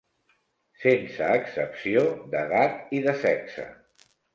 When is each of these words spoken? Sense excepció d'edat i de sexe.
Sense 0.85 1.29
excepció 1.43 2.03
d'edat 2.35 3.01
i 3.01 3.07
de 3.09 3.19
sexe. 3.27 3.73